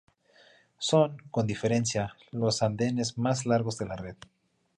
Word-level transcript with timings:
Son, 0.79 1.15
con 1.29 1.45
diferencia, 1.45 2.15
los 2.31 2.63
andenes 2.63 3.19
más 3.19 3.45
largos 3.45 3.77
de 3.77 3.85
la 3.85 3.97
red. 3.97 4.15